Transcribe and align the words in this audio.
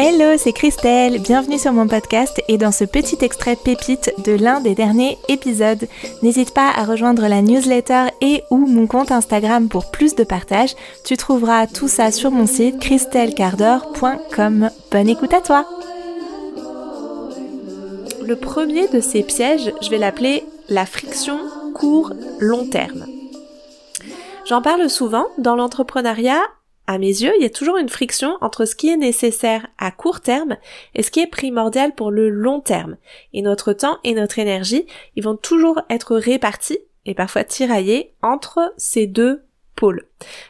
Hello, 0.00 0.36
c'est 0.38 0.52
Christelle, 0.52 1.20
bienvenue 1.20 1.58
sur 1.58 1.72
mon 1.72 1.88
podcast 1.88 2.40
et 2.46 2.56
dans 2.56 2.70
ce 2.70 2.84
petit 2.84 3.18
extrait 3.20 3.56
pépite 3.56 4.12
de 4.24 4.30
l'un 4.30 4.60
des 4.60 4.76
derniers 4.76 5.18
épisodes. 5.28 5.88
N'hésite 6.22 6.54
pas 6.54 6.70
à 6.70 6.84
rejoindre 6.84 7.26
la 7.26 7.42
newsletter 7.42 8.04
et 8.20 8.44
ou 8.50 8.58
mon 8.58 8.86
compte 8.86 9.10
Instagram 9.10 9.68
pour 9.68 9.90
plus 9.90 10.14
de 10.14 10.22
partage. 10.22 10.76
Tu 11.04 11.16
trouveras 11.16 11.66
tout 11.66 11.88
ça 11.88 12.12
sur 12.12 12.30
mon 12.30 12.46
site 12.46 12.78
christellecardor.com. 12.78 14.70
Bonne 14.92 15.08
écoute 15.08 15.34
à 15.34 15.40
toi 15.40 15.66
Le 18.24 18.36
premier 18.36 18.86
de 18.86 19.00
ces 19.00 19.24
pièges, 19.24 19.72
je 19.82 19.90
vais 19.90 19.98
l'appeler 19.98 20.44
la 20.68 20.86
friction 20.86 21.40
court-long 21.74 22.66
terme. 22.66 23.04
J'en 24.48 24.62
parle 24.62 24.88
souvent, 24.88 25.26
dans 25.38 25.56
l'entrepreneuriat, 25.56 26.40
à 26.88 26.96
mes 26.96 27.06
yeux, 27.06 27.34
il 27.36 27.42
y 27.42 27.46
a 27.46 27.50
toujours 27.50 27.76
une 27.76 27.90
friction 27.90 28.38
entre 28.40 28.64
ce 28.64 28.74
qui 28.74 28.88
est 28.88 28.96
nécessaire 28.96 29.66
à 29.76 29.90
court 29.90 30.22
terme 30.22 30.56
et 30.94 31.02
ce 31.02 31.10
qui 31.10 31.20
est 31.20 31.26
primordial 31.26 31.94
pour 31.94 32.10
le 32.10 32.30
long 32.30 32.60
terme. 32.60 32.96
Et 33.34 33.42
notre 33.42 33.74
temps 33.74 33.98
et 34.04 34.14
notre 34.14 34.38
énergie, 34.38 34.86
ils 35.14 35.22
vont 35.22 35.36
toujours 35.36 35.82
être 35.90 36.16
répartis 36.16 36.78
et 37.04 37.14
parfois 37.14 37.44
tiraillés 37.44 38.14
entre 38.22 38.72
ces 38.78 39.06
deux 39.06 39.42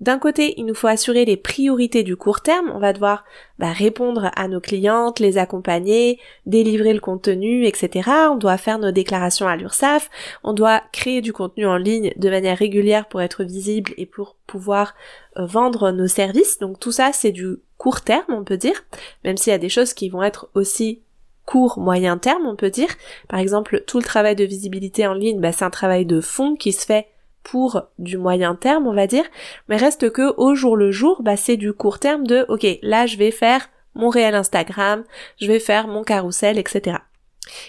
d'un 0.00 0.18
côté, 0.18 0.54
il 0.56 0.64
nous 0.64 0.74
faut 0.74 0.86
assurer 0.86 1.24
les 1.24 1.36
priorités 1.36 2.02
du 2.02 2.16
court 2.16 2.40
terme. 2.40 2.70
On 2.74 2.78
va 2.78 2.92
devoir 2.92 3.24
bah, 3.58 3.72
répondre 3.72 4.30
à 4.34 4.48
nos 4.48 4.60
clientes, 4.60 5.20
les 5.20 5.38
accompagner, 5.38 6.18
délivrer 6.46 6.92
le 6.92 7.00
contenu, 7.00 7.66
etc. 7.66 8.10
On 8.30 8.36
doit 8.36 8.56
faire 8.56 8.78
nos 8.78 8.92
déclarations 8.92 9.46
à 9.46 9.56
l'URSSAF. 9.56 10.10
On 10.42 10.52
doit 10.52 10.82
créer 10.92 11.20
du 11.20 11.32
contenu 11.32 11.66
en 11.66 11.76
ligne 11.76 12.12
de 12.16 12.30
manière 12.30 12.58
régulière 12.58 13.06
pour 13.08 13.20
être 13.20 13.44
visible 13.44 13.92
et 13.96 14.06
pour 14.06 14.36
pouvoir 14.46 14.94
euh, 15.36 15.46
vendre 15.46 15.90
nos 15.90 16.08
services. 16.08 16.58
Donc 16.58 16.80
tout 16.80 16.92
ça, 16.92 17.10
c'est 17.12 17.32
du 17.32 17.56
court 17.76 18.02
terme, 18.02 18.24
on 18.28 18.44
peut 18.44 18.58
dire, 18.58 18.84
même 19.24 19.36
s'il 19.36 19.52
y 19.52 19.54
a 19.54 19.58
des 19.58 19.70
choses 19.70 19.94
qui 19.94 20.10
vont 20.10 20.22
être 20.22 20.50
aussi 20.54 21.00
court, 21.46 21.78
moyen 21.78 22.18
terme, 22.18 22.46
on 22.46 22.56
peut 22.56 22.70
dire. 22.70 22.90
Par 23.28 23.40
exemple, 23.40 23.82
tout 23.86 23.98
le 23.98 24.04
travail 24.04 24.36
de 24.36 24.44
visibilité 24.44 25.06
en 25.06 25.14
ligne, 25.14 25.40
bah, 25.40 25.52
c'est 25.52 25.64
un 25.64 25.70
travail 25.70 26.06
de 26.06 26.20
fond 26.20 26.54
qui 26.54 26.72
se 26.72 26.86
fait 26.86 27.08
pour 27.42 27.82
du 27.98 28.18
moyen 28.18 28.54
terme, 28.54 28.86
on 28.86 28.94
va 28.94 29.06
dire, 29.06 29.24
mais 29.68 29.76
reste 29.76 30.10
que 30.10 30.34
au 30.36 30.54
jour 30.54 30.76
le 30.76 30.90
jour, 30.90 31.22
bah 31.22 31.36
c'est 31.36 31.56
du 31.56 31.72
court 31.72 31.98
terme 31.98 32.26
de 32.26 32.44
ok, 32.48 32.66
là 32.82 33.06
je 33.06 33.16
vais 33.16 33.30
faire 33.30 33.68
mon 33.94 34.08
réel 34.08 34.34
Instagram, 34.34 35.04
je 35.40 35.46
vais 35.46 35.58
faire 35.58 35.88
mon 35.88 36.04
carrousel, 36.04 36.58
etc. 36.58 36.98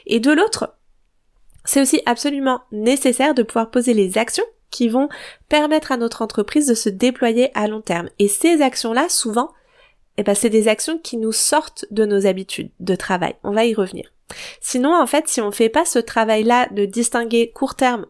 Et 0.05 0.19
de 0.19 0.31
l'autre, 0.31 0.75
c'est 1.65 1.81
aussi 1.81 2.01
absolument 2.05 2.61
nécessaire 2.71 3.33
de 3.33 3.43
pouvoir 3.43 3.71
poser 3.71 3.93
les 3.93 4.17
actions 4.17 4.45
qui 4.69 4.87
vont 4.87 5.09
permettre 5.49 5.91
à 5.91 5.97
notre 5.97 6.21
entreprise 6.21 6.67
de 6.67 6.73
se 6.73 6.89
déployer 6.89 7.51
à 7.57 7.67
long 7.67 7.81
terme. 7.81 8.09
Et 8.19 8.27
ces 8.27 8.61
actions-là, 8.61 9.09
souvent, 9.09 9.51
eh 10.17 10.23
ben, 10.23 10.33
c'est 10.33 10.49
des 10.49 10.67
actions 10.67 10.97
qui 10.97 11.17
nous 11.17 11.33
sortent 11.33 11.85
de 11.91 12.05
nos 12.05 12.25
habitudes 12.25 12.71
de 12.79 12.95
travail. 12.95 13.35
On 13.43 13.51
va 13.51 13.65
y 13.65 13.73
revenir. 13.73 14.11
Sinon, 14.59 14.95
en 14.95 15.07
fait, 15.07 15.27
si 15.27 15.41
on 15.41 15.51
fait 15.51 15.69
pas 15.69 15.85
ce 15.85 15.99
travail-là 15.99 16.67
de 16.71 16.85
distinguer 16.85 17.51
court 17.51 17.75
terme, 17.75 18.05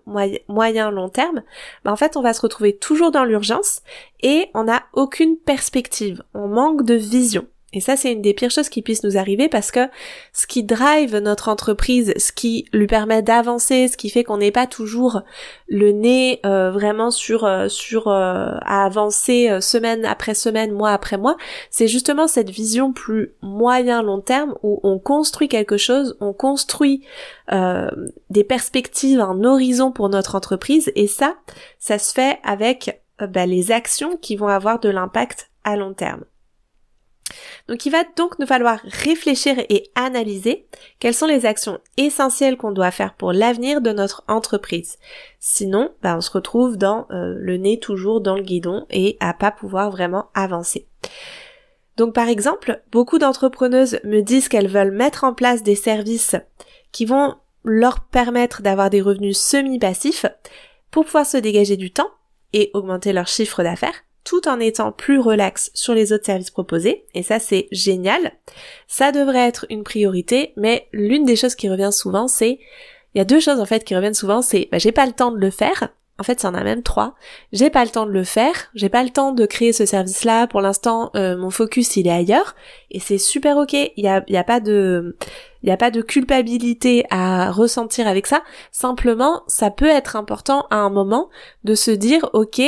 moyen, 0.47 0.91
long 0.91 1.09
terme, 1.09 1.43
ben, 1.83 1.91
en 1.91 1.95
fait, 1.95 2.17
on 2.17 2.21
va 2.21 2.33
se 2.33 2.41
retrouver 2.41 2.77
toujours 2.77 3.11
dans 3.11 3.25
l'urgence 3.25 3.81
et 4.21 4.49
on 4.53 4.65
n'a 4.65 4.83
aucune 4.93 5.37
perspective. 5.37 6.23
On 6.33 6.47
manque 6.47 6.83
de 6.83 6.95
vision. 6.95 7.47
Et 7.73 7.79
ça, 7.79 7.95
c'est 7.95 8.11
une 8.11 8.21
des 8.21 8.33
pires 8.33 8.51
choses 8.51 8.67
qui 8.67 8.81
puissent 8.81 9.03
nous 9.03 9.17
arriver 9.17 9.47
parce 9.47 9.71
que 9.71 9.87
ce 10.33 10.45
qui 10.45 10.63
drive 10.63 11.17
notre 11.17 11.47
entreprise, 11.47 12.13
ce 12.17 12.33
qui 12.33 12.65
lui 12.73 12.87
permet 12.87 13.21
d'avancer, 13.21 13.87
ce 13.87 13.95
qui 13.95 14.09
fait 14.09 14.25
qu'on 14.25 14.37
n'est 14.37 14.51
pas 14.51 14.67
toujours 14.67 15.21
le 15.69 15.91
nez 15.91 16.41
euh, 16.45 16.69
vraiment 16.71 17.11
sur 17.11 17.45
euh, 17.45 17.69
sur 17.69 18.09
euh, 18.09 18.51
à 18.61 18.85
avancer 18.85 19.59
semaine 19.61 20.03
après 20.05 20.33
semaine, 20.33 20.73
mois 20.73 20.91
après 20.91 21.17
mois, 21.17 21.37
c'est 21.69 21.87
justement 21.87 22.27
cette 22.27 22.49
vision 22.49 22.91
plus 22.91 23.33
moyen 23.41 24.01
long 24.01 24.19
terme 24.19 24.55
où 24.63 24.81
on 24.83 24.99
construit 24.99 25.47
quelque 25.47 25.77
chose, 25.77 26.17
on 26.19 26.33
construit 26.33 27.03
des 28.29 28.45
perspectives, 28.45 29.19
un 29.19 29.43
horizon 29.43 29.91
pour 29.91 30.07
notre 30.07 30.35
entreprise 30.35 30.89
et 30.95 31.07
ça, 31.07 31.35
ça 31.79 31.99
se 31.99 32.13
fait 32.13 32.39
avec 32.43 33.01
bah, 33.19 33.45
les 33.45 33.71
actions 33.73 34.15
qui 34.15 34.37
vont 34.37 34.47
avoir 34.47 34.79
de 34.79 34.87
l'impact 34.87 35.49
à 35.65 35.75
long 35.75 35.93
terme. 35.93 36.23
Donc 37.67 37.85
il 37.85 37.91
va 37.91 38.03
donc 38.17 38.39
nous 38.39 38.47
falloir 38.47 38.79
réfléchir 38.83 39.55
et 39.69 39.89
analyser 39.95 40.65
quelles 40.99 41.13
sont 41.13 41.27
les 41.27 41.45
actions 41.45 41.79
essentielles 41.97 42.57
qu'on 42.57 42.71
doit 42.71 42.91
faire 42.91 43.13
pour 43.13 43.33
l'avenir 43.33 43.81
de 43.81 43.91
notre 43.91 44.23
entreprise. 44.27 44.97
Sinon, 45.39 45.91
bah, 46.01 46.15
on 46.17 46.21
se 46.21 46.31
retrouve 46.31 46.77
dans 46.77 47.07
euh, 47.11 47.35
le 47.37 47.57
nez 47.57 47.79
toujours 47.79 48.21
dans 48.21 48.35
le 48.35 48.43
guidon 48.43 48.85
et 48.89 49.17
à 49.19 49.33
pas 49.33 49.51
pouvoir 49.51 49.91
vraiment 49.91 50.29
avancer. 50.33 50.87
Donc 51.97 52.13
par 52.13 52.27
exemple, 52.27 52.81
beaucoup 52.91 53.19
d'entrepreneuses 53.19 53.99
me 54.03 54.21
disent 54.21 54.49
qu'elles 54.49 54.67
veulent 54.67 54.91
mettre 54.91 55.23
en 55.23 55.33
place 55.33 55.63
des 55.63 55.75
services 55.75 56.35
qui 56.91 57.05
vont 57.05 57.35
leur 57.63 58.01
permettre 58.01 58.61
d'avoir 58.61 58.89
des 58.89 59.01
revenus 59.01 59.37
semi-passifs 59.39 60.25
pour 60.89 61.05
pouvoir 61.05 61.25
se 61.25 61.37
dégager 61.37 61.77
du 61.77 61.91
temps 61.91 62.09
et 62.53 62.71
augmenter 62.73 63.13
leur 63.13 63.27
chiffre 63.27 63.63
d'affaires 63.63 64.03
tout 64.23 64.47
en 64.47 64.59
étant 64.59 64.91
plus 64.91 65.19
relax 65.19 65.71
sur 65.73 65.93
les 65.93 66.13
autres 66.13 66.25
services 66.25 66.51
proposés, 66.51 67.05
et 67.13 67.23
ça 67.23 67.39
c'est 67.39 67.67
génial. 67.71 68.33
Ça 68.87 69.11
devrait 69.11 69.47
être 69.47 69.65
une 69.69 69.83
priorité, 69.83 70.53
mais 70.57 70.87
l'une 70.91 71.25
des 71.25 71.35
choses 71.35 71.55
qui 71.55 71.69
revient 71.69 71.91
souvent, 71.91 72.27
c'est, 72.27 72.59
il 73.13 73.17
y 73.17 73.21
a 73.21 73.25
deux 73.25 73.39
choses 73.39 73.59
en 73.59 73.65
fait 73.65 73.83
qui 73.83 73.95
reviennent 73.95 74.13
souvent, 74.13 74.41
c'est, 74.41 74.69
bah, 74.71 74.77
j'ai 74.77 74.91
pas 74.91 75.05
le 75.05 75.13
temps 75.13 75.31
de 75.31 75.37
le 75.37 75.49
faire, 75.49 75.89
en 76.21 76.23
fait, 76.23 76.39
ça 76.39 76.49
en 76.49 76.53
a 76.53 76.63
même 76.63 76.83
trois. 76.83 77.15
J'ai 77.51 77.71
pas 77.71 77.83
le 77.83 77.89
temps 77.89 78.05
de 78.05 78.11
le 78.11 78.23
faire, 78.23 78.53
j'ai 78.75 78.89
pas 78.89 79.03
le 79.03 79.09
temps 79.09 79.31
de 79.31 79.43
créer 79.47 79.73
ce 79.73 79.87
service-là. 79.87 80.45
Pour 80.45 80.61
l'instant, 80.61 81.09
euh, 81.15 81.35
mon 81.35 81.49
focus 81.49 81.97
il 81.97 82.05
est 82.05 82.11
ailleurs 82.11 82.55
et 82.91 82.99
c'est 82.99 83.17
super 83.17 83.57
ok. 83.57 83.73
Il 83.73 83.91
y 83.97 84.07
a, 84.07 84.23
y 84.27 84.37
a 84.37 84.43
pas 84.43 84.59
de, 84.59 85.17
il 85.63 85.69
y 85.69 85.71
a 85.71 85.77
pas 85.77 85.89
de 85.89 86.03
culpabilité 86.03 87.05
à 87.09 87.51
ressentir 87.51 88.07
avec 88.07 88.27
ça. 88.27 88.43
Simplement, 88.71 89.41
ça 89.47 89.71
peut 89.71 89.89
être 89.89 90.15
important 90.15 90.67
à 90.69 90.75
un 90.75 90.91
moment 90.91 91.31
de 91.63 91.73
se 91.73 91.89
dire 91.89 92.29
ok, 92.33 92.61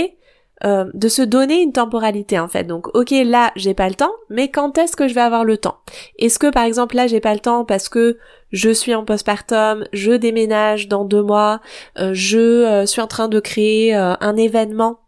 euh, 0.65 0.85
de 0.93 1.09
se 1.09 1.21
donner 1.21 1.61
une 1.61 1.73
temporalité 1.73 2.39
en 2.39 2.47
fait. 2.47 2.63
Donc 2.63 2.87
ok 2.95 3.11
là 3.25 3.51
j'ai 3.57 3.73
pas 3.73 3.89
le 3.89 3.95
temps, 3.95 4.13
mais 4.29 4.49
quand 4.49 4.77
est-ce 4.77 4.95
que 4.95 5.09
je 5.09 5.13
vais 5.13 5.19
avoir 5.19 5.43
le 5.43 5.57
temps? 5.57 5.79
Est-ce 6.19 6.39
que 6.39 6.49
par 6.49 6.63
exemple 6.63 6.95
là 6.95 7.05
j'ai 7.05 7.19
pas 7.19 7.33
le 7.33 7.41
temps 7.41 7.65
parce 7.65 7.89
que 7.89 8.17
je 8.51 8.69
suis 8.69 8.95
en 8.95 9.03
postpartum, 9.03 9.83
je 9.91 10.13
déménage 10.13 10.87
dans 10.87 11.03
deux 11.03 11.21
mois, 11.21 11.59
euh, 11.99 12.11
je 12.13 12.37
euh, 12.37 12.85
suis 12.85 13.01
en 13.01 13.07
train 13.07 13.27
de 13.27 13.41
créer 13.41 13.93
un 13.93 14.37
événement 14.37 14.99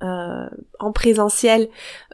en 0.00 0.92
présentiel 0.92 1.68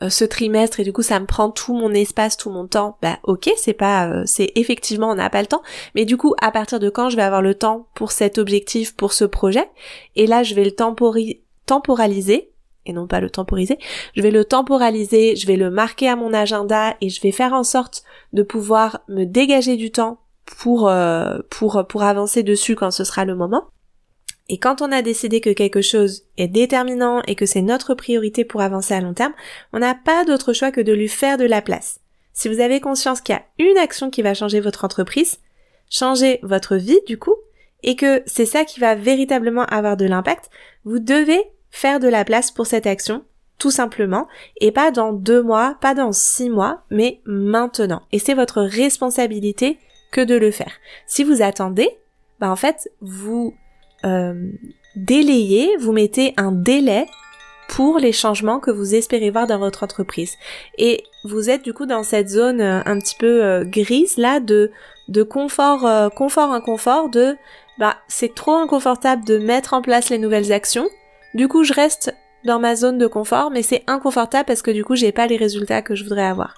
ce 0.09 0.25
trimestre 0.25 0.81
et 0.81 0.85
du 0.85 0.93
coup 0.95 1.03
ça 1.03 1.21
me 1.21 1.27
prend 1.27 1.51
tout 1.51 1.75
mon 1.75 1.93
espace, 1.93 2.39
tout 2.39 2.49
mon 2.49 2.67
temps, 2.67 2.97
bah 3.03 3.19
ok, 3.25 3.51
c'est 3.59 3.75
pas 3.75 4.23
c'est 4.25 4.53
effectivement 4.55 5.11
on 5.11 5.17
n'a 5.17 5.29
pas 5.29 5.43
le 5.43 5.49
temps, 5.49 5.63
mais 5.95 6.07
du 6.07 6.17
coup 6.17 6.35
à 6.41 6.51
partir 6.51 6.81
de 6.81 6.89
quand 6.89 7.11
je 7.11 7.17
vais 7.17 7.23
avoir 7.23 7.43
le 7.43 7.55
temps 7.55 7.89
pour 7.95 8.13
cet 8.13 8.39
objectif, 8.39 8.97
pour 8.97 9.13
ce 9.13 9.27
projet, 9.27 9.69
et 10.17 10.27
là 10.27 10.43
je 10.43 10.55
vais 10.55 10.65
le 10.65 10.71
temporiser 10.71 11.44
temporaliser 11.67 12.51
et 12.87 12.93
non 12.93 13.07
pas 13.07 13.21
le 13.21 13.31
temporiser, 13.31 13.79
je 14.15 14.23
vais 14.23 14.31
le 14.31 14.45
temporaliser, 14.45 15.37
je 15.37 15.47
vais 15.47 15.57
le 15.57 15.71
marquer 15.71 16.09
à 16.09 16.17
mon 16.17 16.35
agenda 16.35 16.97
et 17.01 17.09
je 17.09 17.21
vais 17.23 17.33
faire 17.33 17.53
en 17.53 17.65
sorte 17.65 18.03
de 18.33 18.43
pouvoir 18.43 19.01
me 19.09 19.25
dégager 19.25 19.77
du 19.77 19.91
temps 19.91 20.19
pour 20.45 20.89
euh, 20.89 21.39
pour 21.51 21.87
pour 21.89 22.03
avancer 22.03 22.43
dessus 22.43 22.77
quand 22.77 22.91
ce 22.91 23.05
sera 23.05 23.25
le 23.25 23.35
moment. 23.35 23.65
Et 24.51 24.59
quand 24.59 24.83
on 24.83 24.93
a 24.93 25.01
décidé 25.01 25.41
que 25.41 25.51
quelque 25.51 25.81
chose 25.81 26.25
est 26.37 26.49
déterminant 26.49 27.23
et 27.27 27.35
que 27.35 27.47
c'est 27.47 27.63
notre 27.63 27.95
priorité 27.95 28.45
pour 28.45 28.61
avancer 28.61 28.93
à 28.93 29.01
long 29.01 29.15
terme, 29.15 29.33
on 29.73 29.79
n'a 29.79 29.95
pas 29.95 30.27
d'autre 30.27 30.53
choix 30.53 30.71
que 30.71 30.83
de 30.83 30.93
lui 30.93 31.09
faire 31.09 31.39
de 31.39 31.47
la 31.47 31.63
place. 31.63 32.01
Si 32.35 32.49
vous 32.49 32.61
avez 32.61 32.81
conscience 32.81 33.23
qu'il 33.23 33.35
y 33.35 33.39
a 33.39 33.45
une 33.59 33.79
action 33.79 34.11
qui 34.11 34.21
va 34.21 34.35
changer 34.35 34.61
votre 34.61 34.85
entreprise, 34.85 35.39
changer 35.89 36.41
votre 36.43 36.77
vie 36.77 37.01
du 37.07 37.17
coup, 37.17 37.37
et 37.83 37.97
que 37.97 38.23
c'est 38.27 38.47
ça 38.47 38.65
qui 38.65 38.81
va 38.81 38.95
véritablement 38.95 39.65
avoir 39.65 39.97
de 39.97 40.05
l'impact, 40.05 40.51
vous 40.85 40.99
devez 40.99 41.41
faire 41.75 41.99
de 41.99 42.07
la 42.07 42.25
place 42.25 42.53
pour 42.53 42.69
cette 42.69 42.87
action, 42.87 43.25
tout 43.59 43.73
simplement, 43.73 44.29
et 44.61 44.71
pas 44.71 44.93
dans 44.93 45.13
deux 45.13 45.43
mois, 45.43 45.77
pas 45.81 45.93
dans 45.93 46.13
six 46.13 46.49
mois, 46.49 46.83
mais 46.89 47.21
maintenant. 47.27 48.03
Et 48.13 48.21
c'est 48.21 48.35
votre 48.35 48.63
responsabilité 48.63 49.79
que 50.13 50.21
de 50.21 50.37
le 50.37 50.53
faire. 50.53 50.73
Si 51.09 51.25
vous 51.25 51.43
attendez, 51.43 51.89
bah 52.39 52.49
en 52.49 52.55
fait, 52.55 52.93
vous 53.01 53.55
euh, 54.05 54.53
délayez, 54.95 55.77
vous 55.79 55.91
mettez 55.91 56.33
un 56.37 56.53
délai 56.53 57.07
pour 57.69 57.99
les 57.99 58.13
changements 58.13 58.61
que 58.61 58.71
vous 58.71 58.95
espérez 58.95 59.31
voir 59.31 59.49
dans 59.49 59.59
votre 59.59 59.83
entreprise. 59.83 60.37
Et 60.79 61.03
vous 61.25 61.51
êtes 61.51 61.65
du 61.65 61.75
coup 61.75 61.87
dans 61.87 62.05
cette 62.05 62.29
zone 62.29 62.61
euh, 62.61 62.83
un 62.87 63.01
petit 63.01 63.17
peu 63.17 63.43
euh, 63.43 63.65
grise 63.65 64.17
là 64.17 64.39
de 64.39 64.71
de 65.09 65.23
confort 65.23 65.87
confort 66.15 66.51
inconfort 66.53 67.11
de 67.11 67.37
bah 67.79 67.97
c'est 68.09 68.35
trop 68.35 68.55
inconfortable 68.55 69.23
de 69.27 69.37
mettre 69.37 69.75
en 69.75 69.83
place 69.83 70.09
les 70.09 70.17
nouvelles 70.17 70.51
actions 70.51 70.89
du 71.35 71.49
coup, 71.49 71.65
je 71.65 71.73
reste 71.73 72.15
dans 72.45 72.59
ma 72.59 72.77
zone 72.77 72.99
de 72.99 73.07
confort, 73.07 73.51
mais 73.51 73.63
c'est 73.63 73.83
inconfortable 73.87 74.45
parce 74.47 74.63
que 74.63 74.71
du 74.71 74.85
coup, 74.85 74.95
j'ai 74.95 75.13
pas 75.13 75.27
les 75.27 75.37
résultats 75.37 75.83
que 75.83 75.95
je 75.95 76.05
voudrais 76.05 76.25
avoir. 76.25 76.55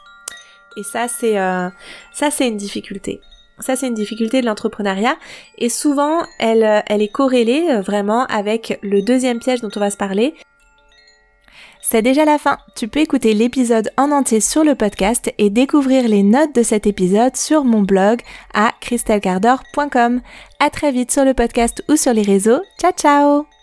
Et 0.77 0.83
ça, 0.83 1.09
c'est 1.09 1.39
euh, 1.39 1.71
ça, 2.13 2.31
c'est 2.31 2.49
une 2.49 2.57
difficulté. 2.57 3.21
Ça, 3.61 3.75
c'est 3.75 3.87
une 3.87 3.95
difficulté 3.95 4.43
de 4.43 4.47
l'entrepreneuriat 4.47 5.17
et 5.57 5.71
souvent, 5.71 6.23
elle, 6.39 6.63
euh, 6.63 6.81
elle 6.87 7.01
est 7.01 7.09
corrélée 7.09 7.69
euh, 7.71 7.81
vraiment 7.81 8.27
avec 8.27 8.79
le 8.83 9.01
deuxième 9.01 9.39
piège 9.39 9.63
dont 9.63 9.71
on 9.75 9.81
va 9.81 9.91
se 9.91 9.97
parler. 9.97 10.35
C'est 11.81 12.03
déjà 12.03 12.25
la 12.25 12.37
fin. 12.37 12.59
Tu 12.75 12.89
peux 12.89 13.01
écouter 13.01 13.33
l'épisode 13.33 13.91
en 13.97 14.11
entier 14.11 14.41
sur 14.41 14.65
le 14.65 14.75
podcast 14.75 15.33
et 15.39 15.51
découvrir 15.51 16.09
les 16.09 16.25
notes 16.25 16.55
de 16.55 16.65
cet 16.65 16.87
épisode 16.87 17.37
sur 17.37 17.65
mon 17.65 17.83
blog 17.83 18.21
à 18.53 18.73
christelcardor.com. 18.81 20.21
À 20.59 20.71
très 20.71 20.91
vite 20.91 21.13
sur 21.13 21.25
le 21.25 21.33
podcast 21.33 21.85
ou 21.89 21.97
sur 21.97 22.13
les 22.13 22.23
réseaux. 22.23 22.61
Ciao 22.79 22.93
ciao 22.93 23.56